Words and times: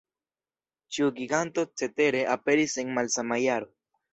Ĉiu 0.95 1.09
giganto 1.19 1.65
cetere 1.81 2.25
aperis 2.37 2.77
en 2.85 2.93
malsama 2.99 3.43
jaro. 3.47 3.71